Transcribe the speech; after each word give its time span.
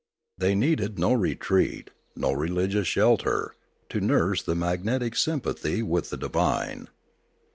They 0.39 0.55
needed 0.55 0.97
no 0.97 1.13
retreat, 1.13 1.91
no 2.15 2.31
religious 2.31 2.87
shelter, 2.87 3.53
to 3.89 4.01
nurse 4.01 4.41
the 4.41 4.55
magnetic 4.55 5.15
sympathy 5.15 5.83
with 5.83 6.09
the 6.09 6.17
divine. 6.17 6.87